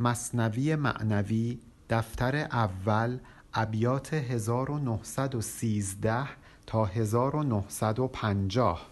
[0.00, 1.58] مصنوی معنوی
[1.90, 3.18] دفتر اول
[3.54, 6.24] ابیات 1913
[6.66, 8.86] تا 1950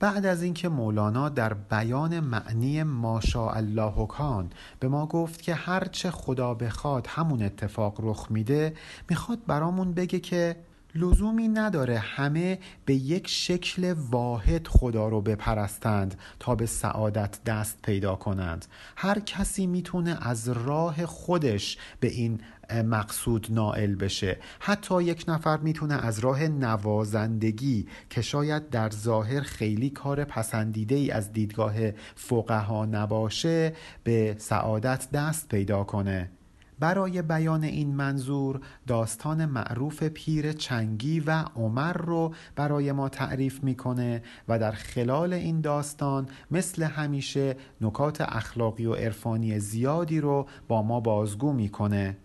[0.00, 6.54] بعد از اینکه مولانا در بیان معنی ماشاءالله کان به ما گفت که هرچه خدا
[6.54, 8.74] بخواد همون اتفاق رخ میده
[9.10, 10.56] می‌خواد برامون بگه که
[10.96, 18.16] لزومی نداره همه به یک شکل واحد خدا رو بپرستند تا به سعادت دست پیدا
[18.16, 18.66] کنند.
[18.96, 22.40] هر کسی می‌تونه از راه خودش به این
[22.84, 24.38] مقصود نائل بشه.
[24.60, 31.10] حتی یک نفر می‌تونه از راه نوازندگی که شاید در ظاهر خیلی کار پسندیده ای
[31.10, 31.74] از دیدگاه
[32.14, 33.72] فقها نباشه
[34.04, 36.30] به سعادت دست پیدا کنه.
[36.78, 44.22] برای بیان این منظور داستان معروف پیر چنگی و عمر رو برای ما تعریف می‌کنه
[44.48, 51.00] و در خلال این داستان مثل همیشه نکات اخلاقی و عرفانی زیادی رو با ما
[51.00, 52.16] بازگو می‌کنه.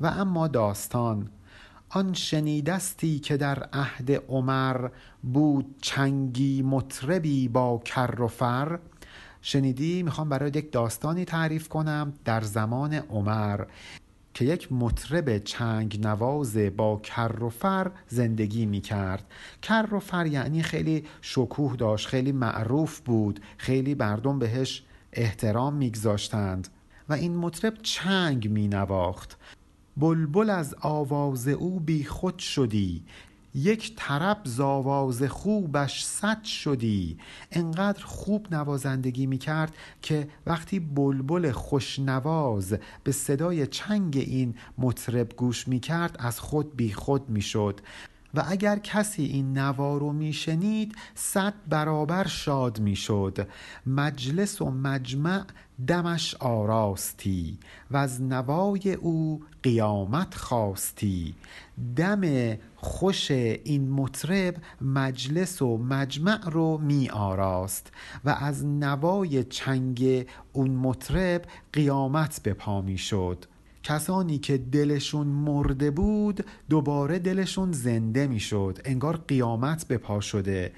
[0.00, 1.28] و اما داستان
[1.90, 4.88] آن شنیدستی که در عهد عمر
[5.22, 8.78] بود چنگی مطربی با کر و فر
[9.42, 13.64] شنیدی؟ می‌خوام برای یک داستانی تعریف کنم در زمان عمر
[14.34, 19.24] که یک مطرب چنگ نواز با کر و فر زندگی می‌کرد.
[19.62, 26.68] کر و فر یعنی خیلی شکوه داشت خیلی معروف بود خیلی مردم بهش احترام میگذاشتند
[27.08, 29.38] و این مطرب چنگ مینواخت.
[29.96, 33.02] بلبل از آواز او بی خود شدی.
[33.58, 37.18] یک طرب ز آواز خوبش صد شدی.
[37.52, 46.16] انقدر خوب نوازندگی می‌کرد که وقتی بلبل خوشنواز به صدای چنگ این مطرب گوش می‌کرد
[46.18, 47.80] از خود بی خود می‌شد.
[48.34, 53.48] و اگر کسی این نوا رو میشنید صد برابر شاد می‌شد.
[53.86, 55.44] مجلس و مجمع
[55.86, 57.58] دمش آراستی
[57.90, 61.34] و از نوای او قیامت خواستی.
[61.96, 67.92] دم خوش این مطرب مجلس و مجمع رو می آراست
[68.24, 73.44] و از نوای چنگ اون مطرب قیامت به پا می شد.
[73.82, 80.72] کسانی که دلشون مرده بود دوباره دلشون زنده می‌شد انگار قیامت به پا شده.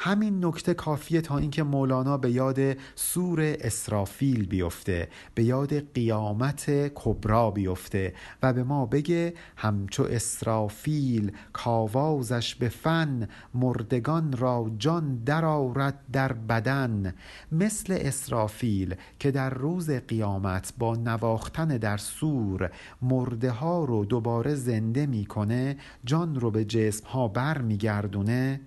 [0.00, 2.58] همین نکته کافیه تا اینکه مولانا به یاد
[2.94, 12.54] سور اسرافیل بیفته به یاد قیامت کبرا بیفته و به ما بگه همچو اسرافیل کاوازش
[12.54, 17.14] به فن مردگان را جان درآورد در بدن.
[17.52, 22.70] مثل اسرافیل که در روز قیامت با نواختن در سور
[23.02, 28.60] مرده ها رو دوباره زنده می‌کنه جان رو به جسم ها بر میگردونه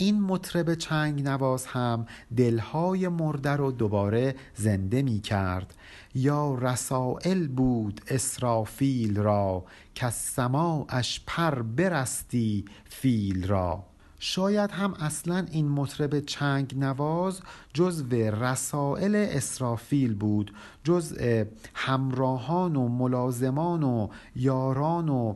[0.00, 2.06] این مطرب چنگ نواز هم
[2.36, 5.74] دلهای مرده رو دوباره زنده می کرد
[6.14, 13.84] یا رسائل بود اسرافیل را که سماعش پر برستی فیل را.
[14.22, 17.40] شاید هم اصلا این مطرب چنگ نواز
[17.74, 21.44] جزو رسائل اسرافیل بود جزء
[21.74, 25.34] همراهان و ملازمان و یاران و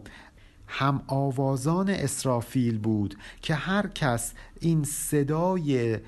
[0.74, 5.98] هم آوازان اسرافیل بود که هر کس این صدای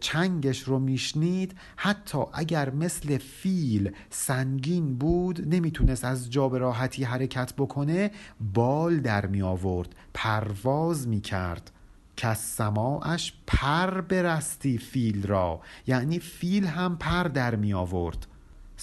[0.00, 7.52] چنگش رو میشنید حتی اگر مثل فیل سنگین بود نمی‌تونست از جا به راحتی حرکت
[7.52, 8.10] بکنه
[8.54, 11.70] بال در می آورد پرواز می کرد
[12.16, 18.26] که سماعش پر برستی فیل را یعنی فیل هم پر در می آورد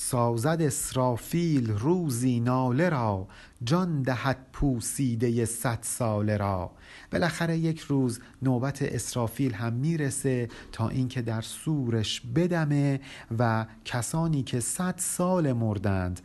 [0.01, 3.27] سازد اسرافیل روزی ناله را
[3.63, 6.71] جان دهد پوسیده صد ساله را.
[7.11, 12.99] بالاخره یک روز نوبت اسرافیل هم می‌رسه تا اینکه در سورش بدمه
[13.39, 16.21] و کسانی که صد سال مردند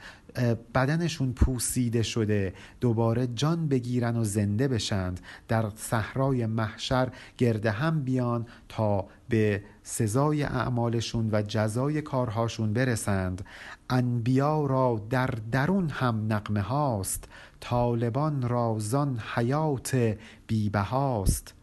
[0.75, 2.55] بدنشون پوسیده شده.
[2.81, 5.21] دوباره جان بگیرن و زنده بشند.
[5.49, 7.09] در صحرای محشر
[7.39, 13.45] گرده هم بیان تا به سزای اعمالشون و جزای کارهاشون برسند.
[13.91, 17.29] انبیا را در درون هم نقمه هاست.
[17.61, 20.17] طالبان را زان حیات
[20.47, 21.54] بیبهاست.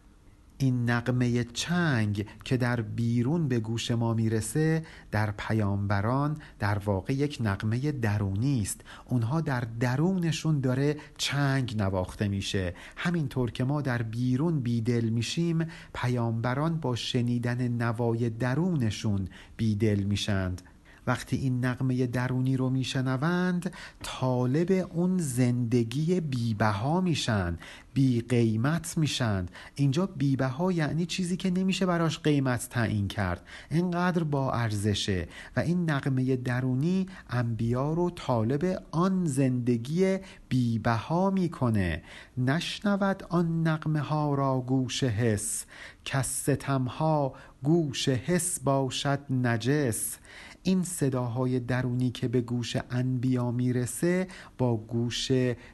[0.61, 7.37] این نقمه چنگ که در بیرون به گوش ما می‌رسه در پیامبران در واقع یک
[7.41, 8.81] نقمه درونی است.
[9.05, 12.73] اونها در درونشون داره چنگ نواخته میشه.
[12.97, 20.61] همینطور که ما در بیرون بیدل میشیم پیامبران با شنیدن نوای درونشون بیدل میشند.
[21.07, 27.57] وقتی این نقمه درونی رو میشنوند طالب اون زندگی بیبها میشن
[27.93, 29.45] بی قیمت میشن.
[29.75, 33.45] اینجا بیبها یعنی چیزی که نمیشه براش قیمت تعیین کرد.
[33.71, 35.27] اینقدر با ارزشه.
[35.55, 40.17] و این نقمه درونی انبیا رو طالب آن زندگی
[40.49, 42.03] بیبها می‌کنه.
[42.37, 45.65] نشنود آن نقمه ها را گوش حس.
[46.05, 47.33] که ستمها
[47.63, 50.17] گوش حس باشد نجس.
[50.63, 54.27] این صداهای درونی که به گوش انبیا می‌رسه
[54.57, 55.31] با گوش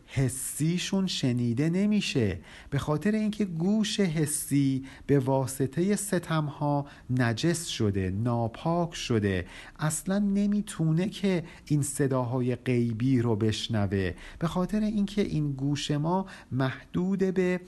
[0.07, 2.39] حسیشون شنیده نمیشه.
[2.69, 9.45] به خاطر اینکه گوش حسی به واسطه ستمها نجس شده ناپاک شده.
[9.79, 14.13] اصلا نمی‌تونه که این صداهای غیبی رو بشنوه.
[14.39, 17.61] به خاطر اینکه این گوش ما محدود به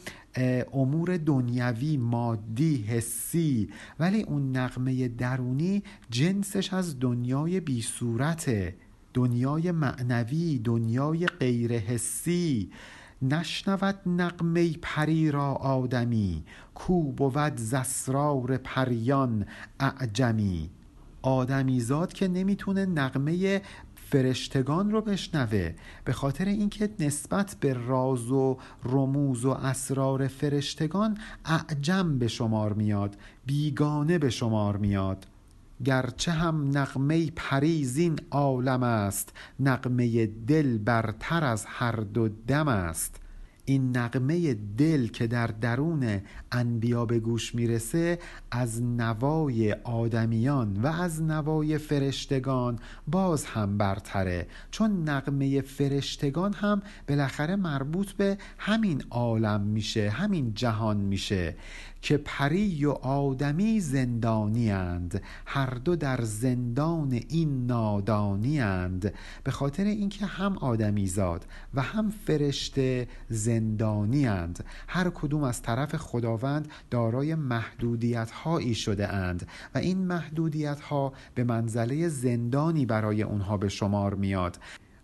[0.74, 3.70] امور دنیوی مادی حسی.
[4.00, 8.76] ولی اون نقمه درونی جنسش از دنیای بی صورته
[9.14, 12.72] دنیای معنوی دنیای غیر حسی
[13.22, 16.44] نشنود نقمه پری را آدمی
[16.76, 19.46] کو بود زسرار پریان
[19.80, 20.70] اعجمی.
[21.22, 23.62] آدمیزاد که نمی‌تونه نقمه
[24.12, 25.74] فرشتگان رو بشنوه
[26.06, 33.16] به خاطر اینکه نسبت به راز و رموز و اسرار فرشتگان اعجم به شمار میاد
[33.46, 35.26] بیگانه به شمار میاد.
[35.86, 43.16] گرچه هم نقمه پریز این عالم است نقمه دل برتر از هر دو دم است.
[43.70, 46.22] این نقمه دل که در درون
[46.52, 48.20] انبیا به گوش می‌رسه
[48.52, 54.48] از نوای آدمیان و از نوای فرشتگان باز هم برتره.
[54.72, 61.56] چون نقمه فرشتگان هم بالاخره مربوط به همین عالم میشه همین جهان میشه.
[62.02, 65.22] که پری و آدمی زندانی اند.
[65.46, 69.14] هر دو در زندان این نادانی اند.
[69.44, 74.66] به خاطر اینکه هم آدمی زاد و هم فرشته زندانی اند.
[74.88, 81.44] هر کدوم از طرف خداوند دارای محدودیت هایی شده اند و این محدودیت ها به
[81.44, 84.58] منزله زندانی برای اونها به شمار میاد.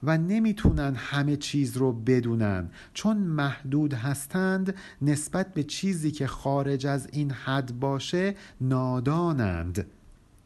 [0.04, 2.70] و نمی‌تونن همه چیز رو بدونن.
[2.94, 9.88] چون محدود هستند نسبت به چیزی که خارج از این حد باشه نادانند.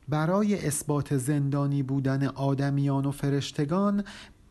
[0.10, 4.04] برای اثبات زندانی بودن آدمیان و فرشتگان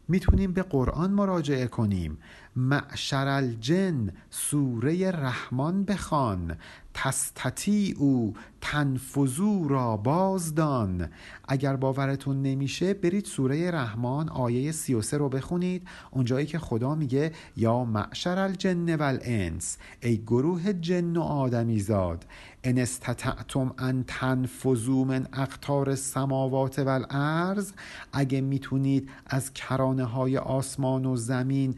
[0.08, 2.18] می‌تونیم به قرآن مراجعه کنیم.
[2.56, 6.56] معشر الجن سوره رحمان بخوان
[6.94, 11.08] تستطی او تنفذو را بازدان.
[11.48, 15.88] اگر باورتون نمیشه برید سوره رحمان آیه 33 رو بخونید.
[16.10, 22.24] اونجایی که خدا میگه یا معشر الجن والانس ای گروه جن و آدمی زاد
[22.64, 27.72] ان استطعتم ان تنفذوا من اقطار السماوات والارض
[28.12, 31.74] اگه می‌تونید از کرانه های آسمان و زمین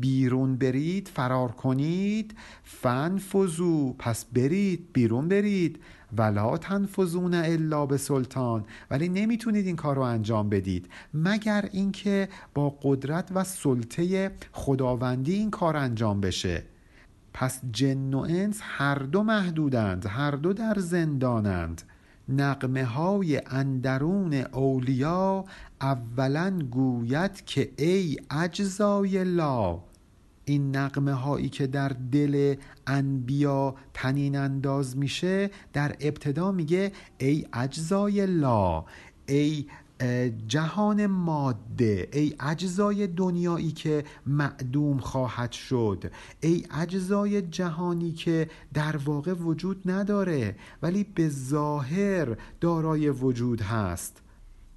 [0.00, 2.34] بیرون برید فرار کنید.
[2.64, 5.78] فنفذو پس برید بیرون برید.
[6.16, 10.88] ولا تنفذون الا به سلطان ولی نمی‌تونید این کار رو انجام بدید.
[11.14, 16.69] مگر اینکه با قدرت و سلطه خداوندی این کار انجام بشه.
[17.40, 21.82] پس جن و انس هر دو محدودند هر دو در زندانند.
[22.28, 25.44] نقمه های اندرون اولیا
[25.80, 29.78] اولا گوید که ای اجزای لا
[30.44, 32.54] این نقمه هایی که در دل
[32.86, 38.84] انبیا تنین انداز میشه در ابتدا میگه ای اجزای لا
[39.28, 39.66] ای
[40.48, 49.32] جهان ماده ای اجزای دنیایی که معدوم خواهد شد ای اجزای جهانی که در واقع
[49.32, 54.22] وجود نداره ولی به ظاهر دارای وجود هست.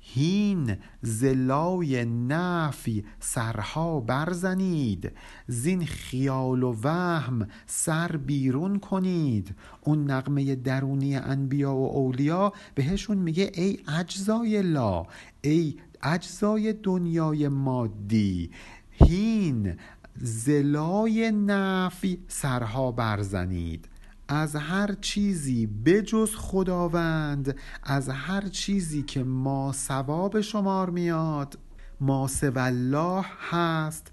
[0.05, 5.11] هین زلای نفی سرها برزنید.
[5.47, 9.55] زین خیال و وهم سر بیرون کنید.
[9.81, 15.05] اون نقمه درونی انبیا و اولیا بهشون میگه ای اجزای لا
[15.41, 18.51] ای اجزای دنیای مادی
[18.91, 19.77] هین
[20.17, 23.87] زلای نفی سرها برزنید.
[24.27, 31.59] از هر چیزی بجز خداوند از هر چیزی که ما ثواب شمار میاد.
[32.01, 34.11] ما الله هست.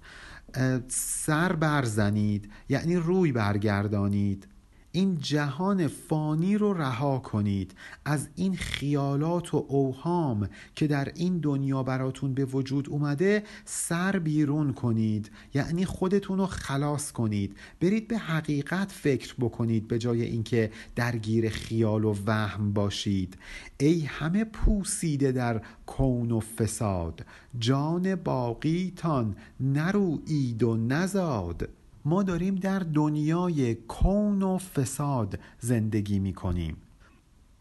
[0.87, 4.47] سر برزنید یعنی روی برگردانید.
[4.91, 11.83] این جهان فانی رو رها کنید از این خیالات و اوهام که در این دنیا
[11.83, 15.31] براتون به وجود اومده سر بیرون کنید.
[15.53, 17.57] یعنی خودتون رو خلاص کنید.
[17.81, 23.37] برید به حقیقت فکر بکنید به جای اینکه درگیر خیال و وهم باشید.
[23.79, 27.25] ای همه پوسیده در کون و فساد
[27.59, 31.69] جان باقیتان نروید و نزاد
[32.05, 36.77] ما داریم در دنیای کون و فساد زندگی می کنیم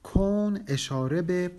[0.02, 1.50] کون اشاره به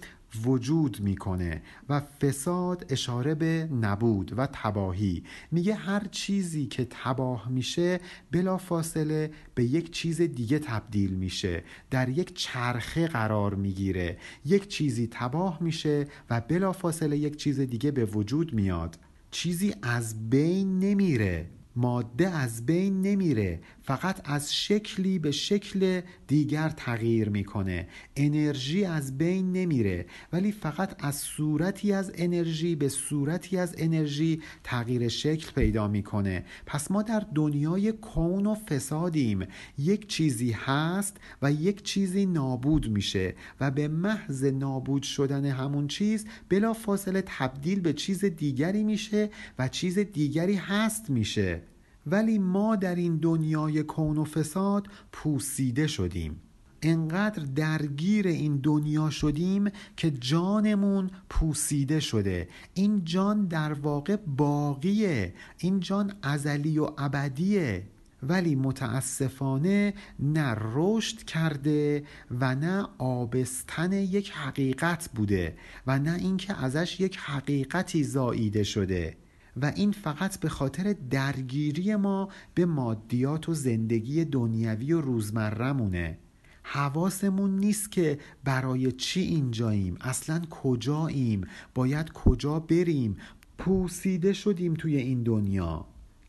[0.44, 5.24] وجود می‌کنه و فساد اشاره به نبود و تباهی.
[5.52, 8.00] میگه هر چیزی که تباه میشه
[8.32, 11.64] بلا فاصله به یک چیز دیگه تبدیل میشه.
[11.90, 14.18] در یک چرخه قرار می‌گیره.
[14.46, 19.00] یک چیزی تباه میشه و بلا فاصله یک چیز دیگه به وجود میاد.
[19.32, 21.50] چیزی از بین نمیره.
[21.76, 27.88] ماده از بین نمیره فقط از شکلی به شکل دیگر تغییر می‌کنه.
[28.16, 35.08] انرژی از بین نمیره ولی فقط از صورتی از انرژی به صورتی از انرژی تغییر
[35.08, 36.46] شکل پیدا می‌کنه.
[36.66, 39.48] پس ما در دنیای کون و فسادیم.
[39.78, 46.26] یک چیزی هست و یک چیزی نابود میشه و به محض نابود شدن همون چیز
[46.50, 51.62] بلا فاصله تبدیل به چیز دیگری میشه و چیز دیگری هست میشه.
[52.08, 56.42] ولی ما در این دنیای کون و فساد پوسیده شدیم.
[56.82, 62.48] انقدر درگیر این دنیا شدیم که جانمون پوسیده شده.
[62.74, 65.34] این جان در واقع باقیه.
[65.58, 67.84] این جان ازلی و ابدیه.
[68.24, 72.04] ولی متاسفانه نه رشد کرده
[72.40, 79.18] و نه آبستن یک حقیقت بوده و نه اینکه ازش یک حقیقتی زاییده شده.
[79.58, 86.18] و این فقط به خاطر درگیری ما به مادیات و زندگی دنیوی و روزمرهمونه.
[86.64, 93.18] حواسمون نیست که برای چی اینجاییم اصلا کجاییم باید کجا بریم.
[93.58, 95.86] پوسیده شدیم توی این دنیا.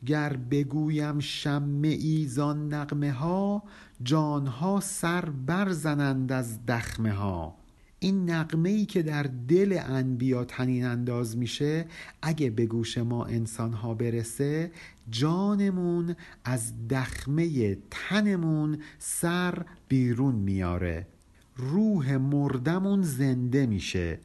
[0.07, 3.62] گر بگویم شم ایزان نقمه ها
[4.02, 7.62] جانها سر برزنند از دخمه ها
[8.02, 11.87] این نقمه ای که در دل انبیا تنین انداز میشه
[12.23, 14.71] اگه به گوش ما انسان ها برسه
[15.11, 21.06] جانمون از دخمه تنمون سر بیرون میاره.
[21.56, 24.21] روح مردمون زنده میشه.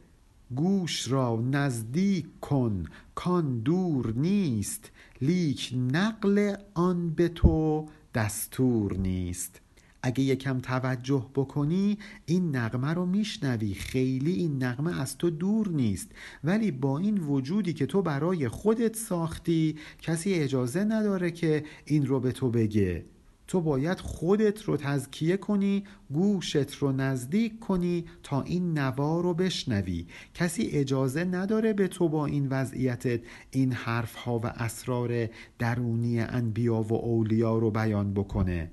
[0.55, 4.91] گوش را نزدیک کن کان دور نیست.
[5.21, 9.61] لیک نقل آن به تو دستور نیست.
[10.07, 13.73] اگه یکم توجه بکنی این نغمه رو میشنوی.
[13.73, 16.11] خیلی این نغمه از تو دور نیست.
[16.43, 22.19] ولی با این وجودی که تو برای خودت ساختی کسی اجازه نداره که این رو
[22.19, 23.05] به تو بگه.
[23.47, 25.83] تو باید خودت رو تزکیه کنی
[26.13, 30.05] گوشت رو نزدیک کنی تا این نوا رو بشنوی.
[30.33, 33.19] کسی اجازه نداره به تو با این وضعیتت
[33.51, 38.71] این حرف ها و اسرار درونی انبیا و اولیا رو بیان بکنه.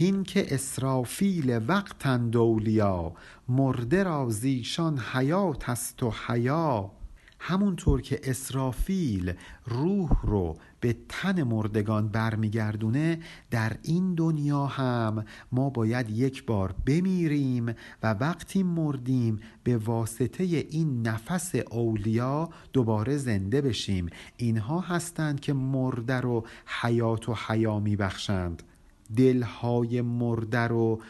[0.00, 3.12] هین که اسرافیل وقتند اولیا
[3.48, 6.90] مرده را زیشان حیات است و حیا.
[7.40, 9.32] همونطور که اسرافیل
[9.66, 13.18] روح رو به تن مردگان برمیگردونه
[13.50, 21.08] در این دنیا هم ما باید یک بار بمیریم و وقتی مردیم به واسطه این
[21.08, 24.10] نفس اولیا دوباره زنده بشیم.
[24.36, 26.46] اینها هستند که مرده رو
[26.82, 28.62] حیات و حیا میبخشند.
[29.16, 31.00] دلهای مرده رو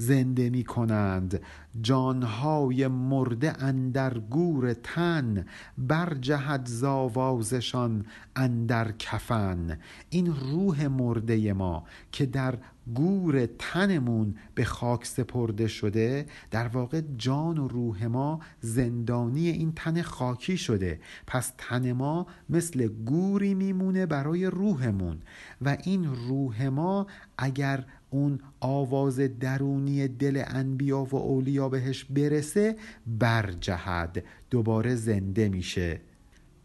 [0.00, 1.40] زنده می کنند
[1.80, 5.44] جانهای مرده اندر گور تن
[5.78, 9.78] بر جهد زاوازشان اندر کفن.
[10.10, 12.58] این روح مرده ما که در
[12.94, 20.02] گور تنمون به خاک سپرده شده در واقع جان و روح ما زندانی این تن
[20.02, 21.00] خاکی شده.
[21.26, 25.18] پس تن ما مثل گوری میمونه برای روحمون.
[25.62, 27.06] و این روح ما
[27.38, 32.76] اگر اون آواز درونی دل انبیا و اولیا بهش برسه
[33.06, 34.24] برجهد.
[34.50, 36.00] دوباره زنده میشه.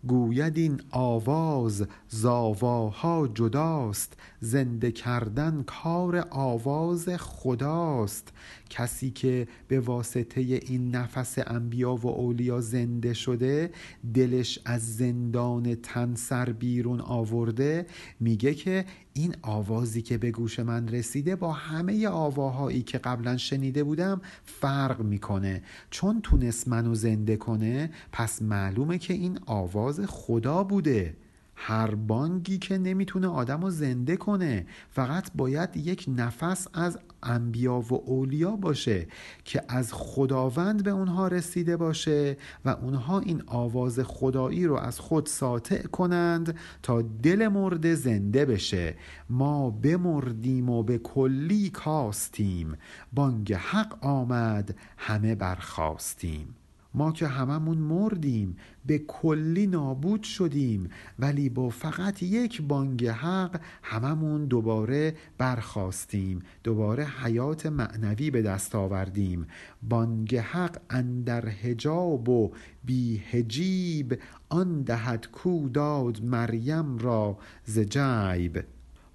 [0.07, 4.17] گوید این آواز زاواها جداست.
[4.39, 8.33] زنده کردن کار آواز خداست.
[8.69, 13.71] کسی که به واسطه این نفس انبیا و اولیا زنده شده
[14.13, 17.85] دلش از زندان تن سر بیرون آورده
[18.19, 18.85] میگه که
[19.17, 25.01] این آوازی که به گوش من رسیده با همه آواهایی که قبلا شنیده بودم فرق
[25.01, 25.63] می‌کنه.
[25.89, 31.15] چون تونست منو زنده کنه پس معلومه که این آواز خدا بوده.
[31.55, 37.93] هر بانگی که نمی‌تونه آدم رو زنده کنه فقط باید یک نفس از انبیا و
[37.93, 39.07] اولیا باشه
[39.45, 45.25] که از خداوند به اونها رسیده باشه و اونها این آواز خدایی رو از خود
[45.25, 48.95] ساطع کنند تا دل مرده زنده بشه.
[49.29, 52.77] ما بمردیم و به کلی کاستیم.
[53.13, 56.55] بانگ حق آمد همه برخواستیم
[56.95, 64.45] ما که هممون مردیم به کلی نابود شدیم ولی با فقط یک بانگ حق هممون
[64.45, 69.47] دوباره برخواستیم دوباره حیات معنوی به دست آوردیم.
[69.89, 72.51] بانگ حق اندر هجاب و
[72.83, 78.63] بی هجیب آن دهد کو داد مریم را ز جیب.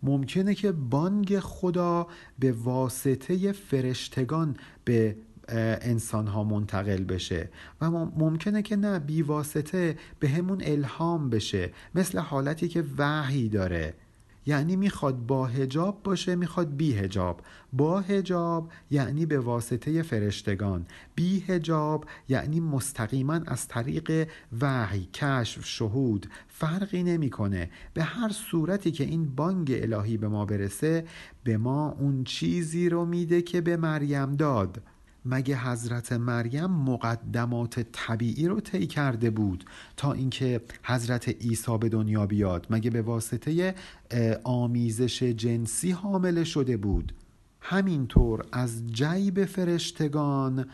[0.02, 2.06] ممکنه که بانگ خدا
[2.38, 5.16] به واسطه فرشتگان به
[5.52, 7.48] انسان ها منتقل بشه.
[7.80, 11.72] و ممکنه که نه بیواسطه به همون الهام بشه.
[11.94, 13.94] مثل حالتی که وحی داره.
[14.46, 17.40] یعنی می‌خواد با هجاب باشه می‌خواد بی هجاب
[17.72, 20.86] با هجاب یعنی به واسطه فرشتگان.
[21.14, 24.28] بی هجاب یعنی مستقیما از طریق
[24.60, 26.26] وحی کشف شهود.
[26.48, 27.70] فرقی نمی‌کنه.
[27.94, 31.04] به هر صورتی که این بانگ الهی به ما برسه
[31.44, 34.82] به ما اون چیزی رو میده که به مریم داد.
[35.24, 39.64] مگه حضرت مریم مقدمات طبیعی رو طی کرده بود
[39.96, 43.74] تا اینکه حضرت عیسی به دنیا بیاد؟ مگه به واسطه
[44.44, 47.12] آمیزش جنسی حامله شده بود؟
[47.60, 50.66] همینطور از جیب فرشتگان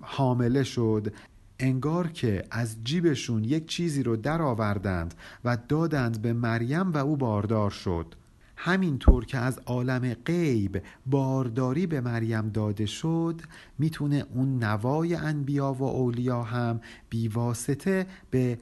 [0.00, 1.14] حامله شد.
[1.58, 7.70] انگار که از جیبشون یک چیزی رو درآوردند و دادند به مریم و او باردار
[7.70, 8.14] شد.
[8.64, 13.40] همینطور که از عالم غیب بارداری به مریم داده شد
[13.78, 18.58] می‌تونه اون نوای انبیا و اولیا هم بیواسطه به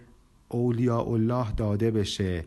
[0.49, 2.45] اولیاء الله داده بشه.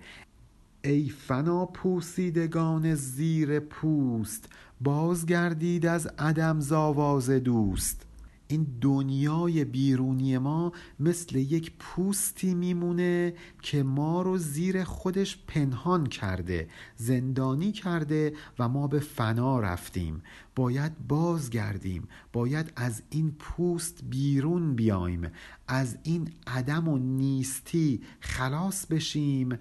[0.83, 4.49] ای فنا پوسیدگان زیر پوست
[4.81, 8.05] بازگردید از عدم زاواز دوست.
[8.47, 16.67] این دنیای بیرونی ما مثل یک پوستی میمونه که ما رو زیر خودش پنهان کرده
[16.95, 20.23] زندانی کرده و ما به فنا رفتیم.
[20.55, 25.31] باید بازگردیم باید از این پوست بیرون بیایم
[25.67, 29.59] از این عدم و نیستی خلاص بشیم.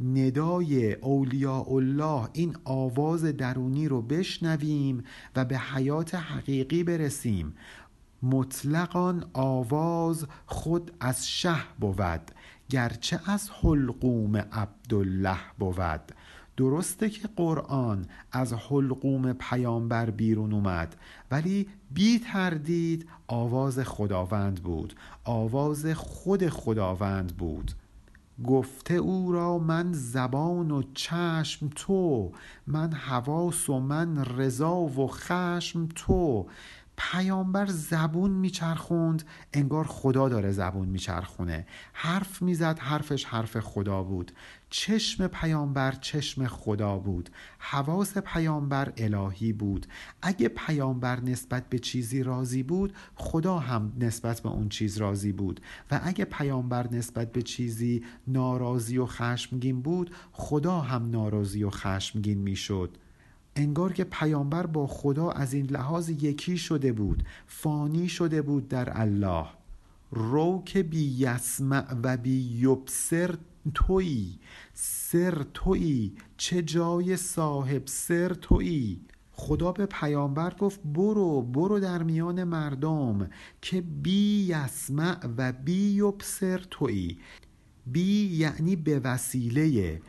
[0.00, 5.04] ندای اولیاء الله این آواز درونی رو بشنویم
[5.36, 7.54] و به حیات حقیقی برسیم.
[8.22, 12.30] مطلقان آواز خود از شه بود
[12.68, 16.12] گرچه از حلقوم عبدالله بود.
[16.56, 20.96] درسته که قرآن از حلقوم پیامبر بیرون اومد
[21.30, 24.94] ولی بی تردید آواز خداوند بود
[25.24, 27.72] آواز خود خداوند بود.
[28.44, 32.32] گفته او را من زبان و چشم تو
[32.66, 36.46] من حواس و من رضا و خشم تو.
[37.10, 41.66] پیامبر زبون میچرخوند انگار خدا داره زبون میچرخونه.
[41.92, 44.32] حرف می‌زد حرفش حرف خدا بود.
[44.70, 47.30] چشم پیامبر چشم خدا بود.
[47.58, 49.86] حواس پیامبر الهی بود.
[50.22, 55.60] اگه پیامبر نسبت به چیزی راضی بود خدا هم نسبت به اون چیز راضی بود.
[55.90, 62.38] و اگه پیامبر نسبت به چیزی ناراضی و خشمگین بود خدا هم ناراضی و خشمگین
[62.38, 62.98] می‌شد.
[63.56, 69.00] انگار که پیامبر با خدا از این لحاظ یکی شده بود فانی شده بود در
[69.00, 69.46] الله.
[70.10, 73.34] رو که بی یسمع و بی یبصر
[73.74, 74.38] تویی.
[74.74, 76.12] سر تویی.
[76.36, 79.00] چه جای صاحب سر تویی؟
[79.32, 83.30] خدا به پیامبر گفت برو برو در میان مردم
[83.62, 87.18] که بی یسمع و بی یبصر تویی.
[87.86, 90.00] بی یعنی به وسیله.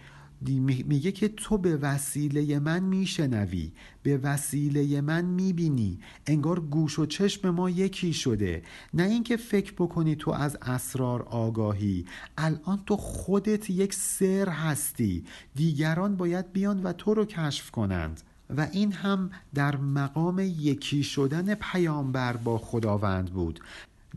[0.51, 3.71] میگه که تو به وسیله من میشنوی
[4.03, 5.99] به وسیله من می‌بینی.
[6.27, 8.63] انگار گوش و چشم ما یکی شده.
[8.93, 12.05] نه اینکه فکر بکنی تو از اسرار آگاهی.
[12.37, 15.23] الان تو خودت یک سر هستی.
[15.55, 18.21] دیگران باید بیان و تو رو کشف کنند.
[18.57, 23.59] و این هم در مقام یکی شدن پیامبر با خداوند بود.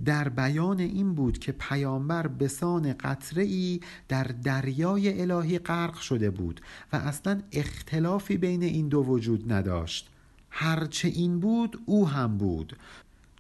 [0.05, 6.31] در بیان این بود که پیامبر به سان قطره ای در دریای الهی غرق شده
[6.31, 6.61] بود
[6.93, 10.11] و اصلا اختلافی بین این دو وجود نداشت.
[10.51, 12.77] هرچه این بود او هم بود.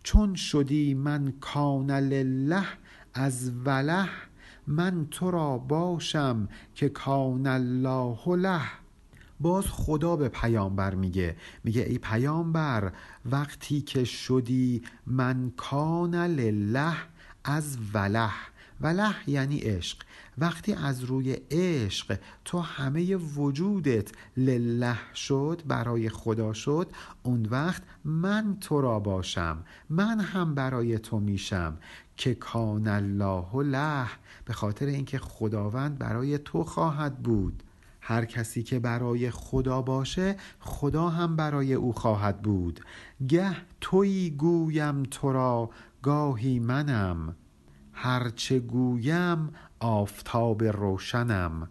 [0.02, 2.66] چون شدی من کان لله
[3.14, 4.08] از وله
[4.66, 8.85] من تو را باشم که کان الله له.
[9.40, 11.36] باز خدا به پیامبر میگه.
[11.64, 12.92] میگه ای پیامبر
[13.30, 16.96] وقتی که شدی من کان لله
[17.44, 18.30] از وله.
[18.80, 19.98] وله یعنی عشق.
[20.38, 26.90] وقتی از روی عشق تو همه وجودت لله شد برای خدا شد
[27.22, 29.58] اون وقت من تو را باشم.
[29.90, 31.76] من هم برای تو میشم.
[32.16, 34.06] که کان الله له.
[34.44, 37.62] به خاطر اینکه خداوند برای تو خواهد بود.
[38.08, 42.80] هر کسی که برای خدا باشه خدا هم برای او خواهد بود.
[43.28, 45.70] گه تویی گویم تو را
[46.02, 47.36] گاهی منم.
[47.92, 51.70] هرچه گویم آفتاب روشنم.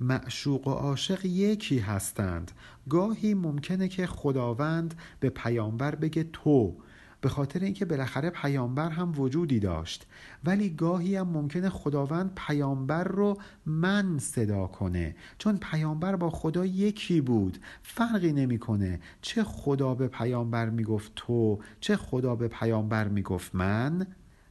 [0.00, 2.52] معشوق و عاشق یکی هستند.
[2.88, 6.76] گاهی ممکنه که خداوند به پیامبر بگه تو.
[7.24, 10.06] به خاطر اینکه بالاخره پیامبر هم وجودی داشت.
[10.44, 15.16] ولی گاهی هم ممکنه خداوند پیامبر رو من صدا کنه.
[15.38, 17.58] چون پیامبر با خدا یکی بود.
[17.82, 24.06] فرقی نمی‌کنه چه خدا به پیامبر می‌گفت تو چه خدا به پیامبر می‌گفت من.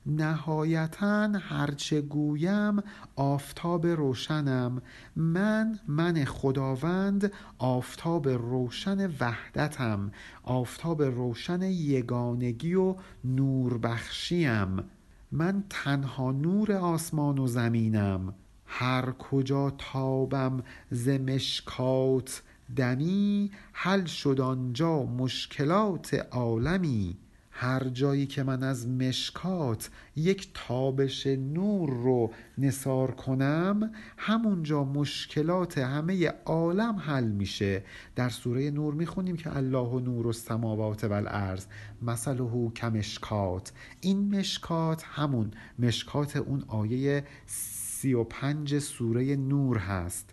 [0.06, 2.80] نهایتا هرچه گویم
[3.16, 4.82] آفتاب روشنم.
[5.16, 10.12] من من خداوند آفتاب روشن وحدتم.
[10.44, 14.84] آفتاب روشن یگانگی و نوربخشیم.
[15.32, 18.34] من تنها نور آسمان و زمینم.
[18.66, 22.42] هر کجا تابم ز مشکات
[22.76, 27.18] دمی حل شد آنجا مشکلات عالمی.
[27.56, 36.28] هر جایی که من از مشکات یک تابش نور رو نثار کنم همونجا مشکلات همه
[36.46, 37.84] عالم حل میشه.
[38.16, 41.66] در سوره نور می‌خونیم که الله نور السماوات و الارض
[42.02, 50.33] مثله کمشکات این مشکات همون مشکات اون آیه سی و پنج سوره نور هست.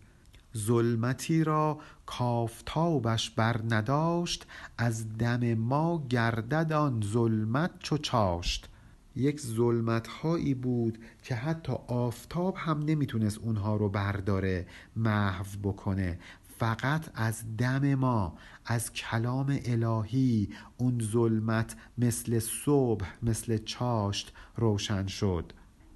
[0.57, 4.47] ظلمتی را کافتابش بر نداشت
[4.79, 8.69] از دم ما گردد آن ظلمت چو چاشت.
[9.17, 16.19] یک ظلمت هایی بود که حتی آفتاب هم نمی‌تونست اونها رو برداره محو بکنه.
[16.59, 18.37] فقط از دم ما
[18.67, 25.53] از کلام الهی اون ظلمت مثل صبح مثل چاشت روشن شد.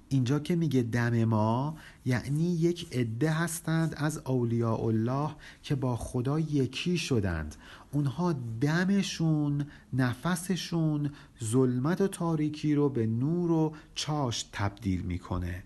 [0.09, 5.29] اینجا که میگه دم ما یعنی یک عده هستند از اولیاء الله
[5.63, 7.55] که با خدا یکی شدند.
[7.91, 11.11] اونها دمشون نفسشون
[11.43, 15.63] ظلمت و تاریکی رو به نور و چاشت تبدیل می‌کنه.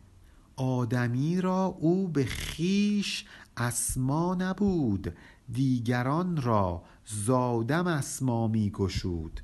[0.55, 3.25] آدمی را او به خیش
[3.57, 5.13] اسما نبود
[5.53, 9.41] دیگران را زادم اسما می گشود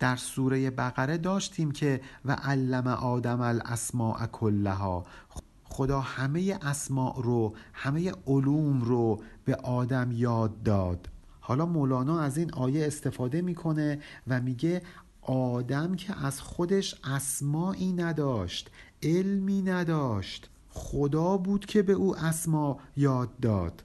[0.00, 5.06] در سوره بقره داشتیم که و علم آدم الاسماء کلها
[5.64, 11.08] خدا همه اسماء رو همه علوم رو به آدم یاد داد.
[11.40, 14.82] حالا مولانا از این آیه استفاده می‌کنه و میگه
[15.22, 18.70] آدم که از خودش اسمایی نداشت
[19.02, 23.82] علمی نداشت خدا بود که به او اسما یاد داد.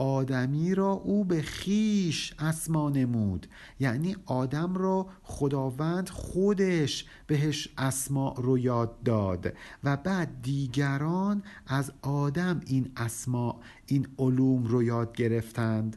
[0.00, 3.46] آدمی را او به خیش اسما نمود.
[3.80, 9.52] یعنی آدم را خداوند خودش بهش اسما رو یاد داد
[9.84, 15.96] و بعد دیگران از آدم این اسما این علوم رو یاد گرفتند.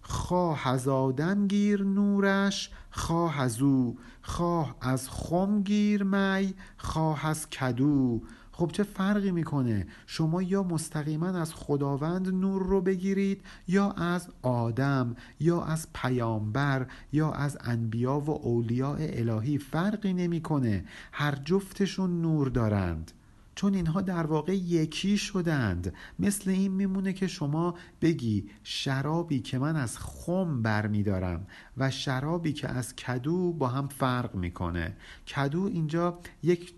[0.00, 7.50] خواه از آدم گیر نورش خواه از او خواه از خم گیر می خواه از
[7.50, 8.22] کدو
[8.56, 15.16] خب چه فرقی می‌کنه؟ شما یا مستقیما از خداوند نور رو بگیرید یا از آدم
[15.40, 19.58] یا از پیامبر یا از انبیا و اولیاء الهی.
[19.58, 20.84] فرقی نمی‌کنه.
[21.12, 23.12] هر جفتشون نور دارند.
[23.54, 25.94] چون اینها در واقع یکی شدند.
[26.18, 32.68] مثل این میمونه که شما بگی شرابی که من از خم برمیدارم و شرابی که
[32.68, 34.96] از کدو با هم فرق می‌کنه.
[35.36, 36.74] کدو اینجا یک,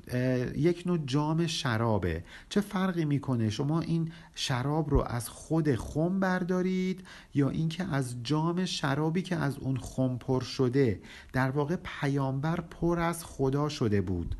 [0.57, 2.25] یک نوع جام شرابه.
[2.49, 8.65] چه فرقی می‌کنه؟ شما این شراب رو از خود خم بردارید یا اینکه از جام
[8.65, 11.01] شرابی که از اون خم پر شده
[11.33, 14.37] در واقع پیامبر پر از خدا شده بود.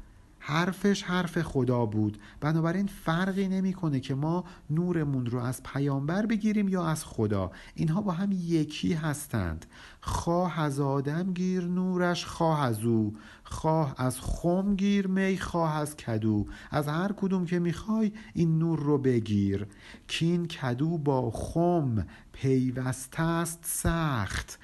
[0.49, 2.19] حرفش حرف خدا بود.
[2.41, 7.51] بنابراین فرقی نمی‌کنه که ما نورمون رو از پیامبر بگیریم یا از خدا.
[7.75, 9.67] اینها با هم یکی هستند.
[10.01, 13.17] خواه از آدم گیر نورش خواه از او.
[13.45, 16.47] خواه از خم گیر می خواه از کدو.
[16.71, 19.67] از هر کدوم که می‌خوای این نور رو بگیر.
[20.09, 24.59] کین کدو با خم پیوسته است سخت.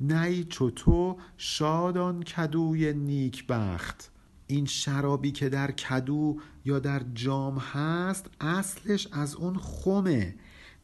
[0.00, 4.15] نی چو تو شادان کدوی نیک بخت
[4.46, 10.34] این شرابی که در کدو یا در جام هست اصلش از اون خمه.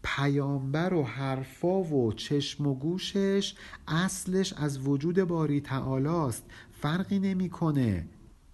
[0.02, 3.54] پیامبر و حرفا و چشم و گوشش
[3.88, 8.08] اصلش از وجود باری تعالی است فرقی نمی‌کنه.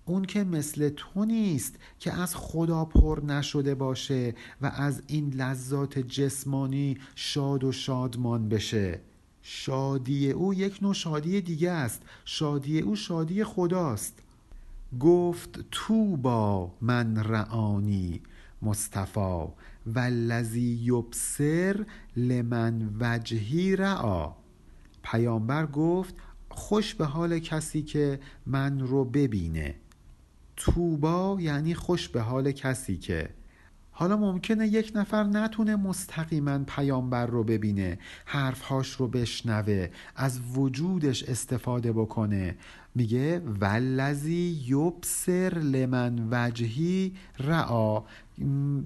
[0.04, 5.98] اون که مثل تو نیست که از خدا پر نشده باشه و از این لذات
[5.98, 9.00] جسمانی شاد و شادمان بشه.
[9.42, 12.02] شادی او یک نوع شادی دیگه است.
[12.24, 14.22] شادی او شادی خداست.
[15.00, 18.20] گفت تو با من رعانی
[18.62, 19.44] مصطفی
[19.86, 24.32] والذی یبصر لمن وجهی رعا
[25.02, 26.14] پیامبر گفت
[26.50, 29.74] خوش به حال کسی که من رو ببینه.
[30.56, 33.28] توبا یعنی خوش به حال کسی که.
[33.90, 41.92] حالا ممکنه یک نفر نتونه مستقیما پیامبر رو ببینه حرفهاش رو بشنوه از وجودش استفاده
[41.92, 42.56] بکنه.
[42.94, 48.02] میگه ولذی یبصر لمن وجهی رعا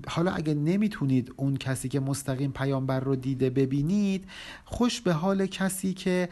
[0.08, 4.24] حالا اگه نمی‌تونید اون کسی که مستقیم پیامبر رو دیده ببینید
[4.64, 6.28] خوش به حال کسی که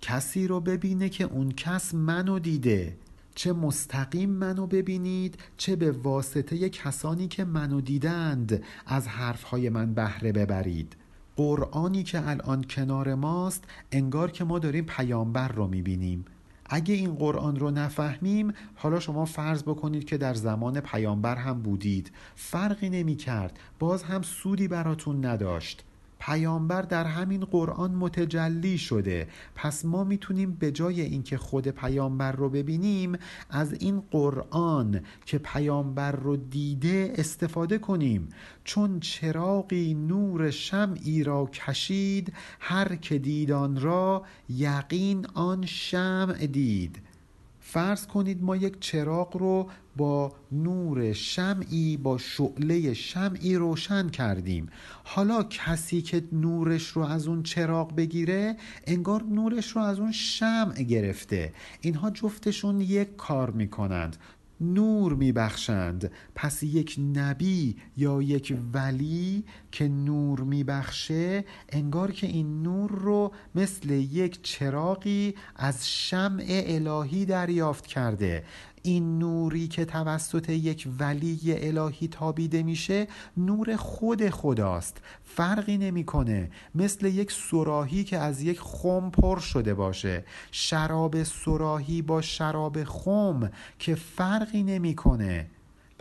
[0.00, 2.96] کسی رو ببینه که اون کس منو دیده.
[3.34, 10.32] چه مستقیم منو ببینید چه به واسطه کسانی که منو دیدند از حرفهای من بهره
[10.32, 10.96] ببرید.
[11.36, 16.24] قرآنی که الان کنار ماست انگار که ما داریم پیامبر رو می‌بینیم.
[16.74, 22.12] اگه این قرآن رو نفهمیم حالا شما فرض بکنید که در زمان پیامبر هم بودید.
[22.36, 25.84] فرقی نمی کرد باز هم سودی براتون نداشت.
[26.26, 29.28] پیامبر در همین قرآن متجلی شده.
[29.54, 33.18] پس ما می‌تونیم به جای اینکه خود پیامبر رو ببینیم
[33.50, 38.28] از این قرآن که پیامبر رو دیده استفاده کنیم.
[38.64, 47.02] چون چراغی نور شمعی را کشید هر که دید آن را یقین آن شمع دید.
[47.64, 54.68] فرض کنید ما یک چراغ رو با نور شمعی با شعله شمعی روشن کردیم.
[55.04, 60.82] حالا کسی که نورش رو از اون چراغ بگیره انگار نورش رو از اون شمع
[60.82, 61.52] گرفته.
[61.80, 64.16] اینها جفتشون یک کار می‌کنند.
[64.62, 66.10] نور میبخشند.
[66.34, 73.90] پس یک نبی یا یک ولی که نور میبخشه انگار که این نور رو مثل
[73.90, 78.44] یک چراغی از شمع الهی دریافت کرده.
[78.82, 85.00] این نوری که توسط یک ولی الهی تابیده میشه نور خود خداست.
[85.24, 86.50] فرقی نمی‌کنه.
[86.74, 90.24] مثل یک سراهی که از یک خم پر شده باشه.
[90.52, 95.46] شراب سراهی با شراب خم که فرقی نمی‌کنه.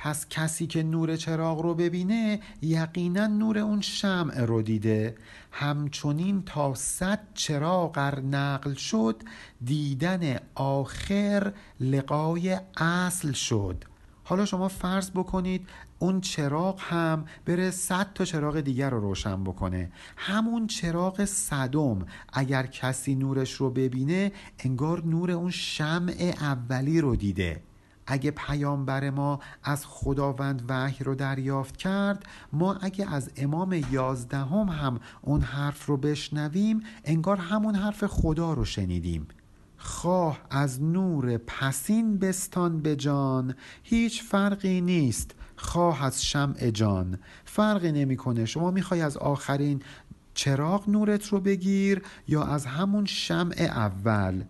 [0.04, 5.16] پس کسی که نور چراغ رو ببینه یقینا نور اون شمع رو دیده.
[5.52, 8.00] همچنین تا صد چراغ
[8.32, 9.22] نقل شد
[9.66, 13.84] دیدن آخر لقای اصل شد.
[14.24, 15.68] حالا شما فرض بکنید
[16.00, 19.92] اون چراغ هم بره صد تا چراغ دیگر رو روشن بکنه.
[20.18, 27.62] همون چراغ صدم اگر کسی نورش رو ببینه انگار نور اون شمع اولی رو دیده.
[28.08, 35.00] اگه پیامبر ما از خداوند وحی رو دریافت کرد ما اگه از امام یازدهم هم
[35.22, 39.28] اون حرف رو بشنویم انگار همون حرف خدا رو شنیدیم.
[39.78, 45.36] خواه از نور پسین بستان به جان هیچ فرقی نیست.
[45.56, 47.20] خواه از شمع جان.
[47.46, 48.46] فرقی نمی‌کنه.
[48.46, 49.82] شما می‌خوای از آخرین
[50.34, 54.44] چراغ نورت رو بگیر یا از همون شمع اول؟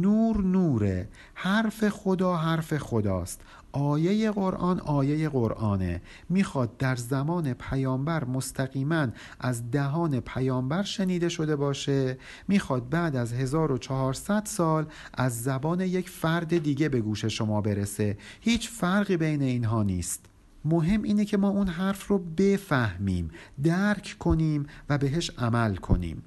[0.00, 1.08] نور نوره.
[1.34, 3.40] حرف خدا حرف خداست.
[3.72, 6.02] آیه قرآن آیه قرآنه.
[6.28, 9.08] می‌خواد در زمان پیامبر مستقیما
[9.40, 12.18] از دهان پیامبر شنیده شده باشه.
[12.48, 18.16] می‌خواد بعد از 1400 سال از زبان یک فرد دیگه به گوش شما برسه.
[18.40, 20.24] هیچ فرقی بین اینها نیست.
[20.64, 23.30] مهم اینه که ما اون حرف رو بفهمیم
[23.62, 26.22] درک کنیم و بهش عمل کنیم.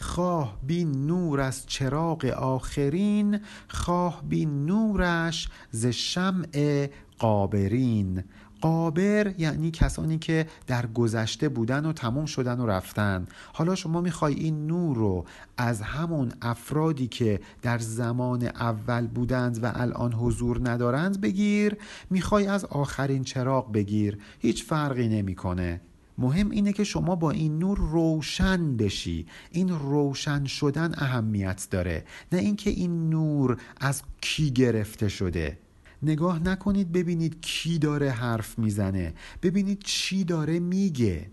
[0.00, 8.24] خواه بین نور از چراغ آخرین خواه بین نورش ز شمع قابرین.
[8.60, 13.26] قابر یعنی کسانی که در گذشته بودن و تموم شدن و رفتن.
[13.52, 15.24] حالا شما می‌خوای این نور رو
[15.56, 21.76] از همون افرادی که در زمان اول بودند و الان حضور ندارند بگیر
[22.10, 24.18] می‌خوای از آخرین چراغ بگیر.
[24.38, 25.80] هیچ فرقی نمی‌کنه.
[26.18, 29.26] مهم اینه که شما با این نور روشن بشی.
[29.50, 32.04] این روشن شدن اهمیت داره.
[32.32, 35.58] نه اینکه این نور از کی گرفته شده.
[36.02, 39.14] نگاه نکنید ببینید کی داره حرف می‌زنه.
[39.42, 41.30] ببینید چی داره میگه.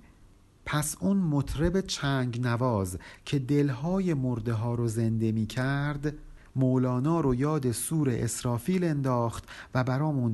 [0.66, 6.14] پس اون مطرب چنگ نواز که دلهای مرده ها رو زنده می کرد
[6.56, 10.34] مولانا رو یاد سور اسرافیل انداخت و برامون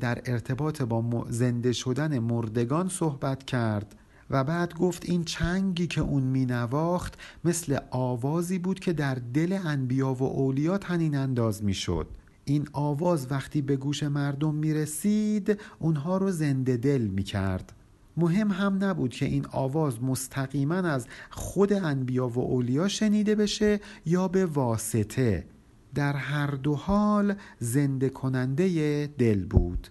[0.00, 3.94] در ارتباط با زنده شدن مردگان صحبت کرد
[4.30, 9.58] و بعد گفت این چنگی که اون می نواخت مثل آوازی بود که در دل
[9.64, 12.06] انبیا و اولیا تنین انداز می شد
[12.44, 17.72] این آواز وقتی به گوش مردم می رسید اونها رو زنده دل می کرد
[18.16, 24.28] مهم هم نبود که این آواز مستقیما از خود انبیا و اولیا شنیده بشه یا
[24.28, 25.46] به واسطه.
[25.94, 29.88] در هر دو حال زنده کننده دل بود.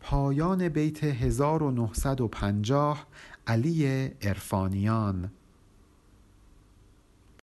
[0.00, 3.06] پایان بیت 1950
[3.46, 5.30] علی ارفانیان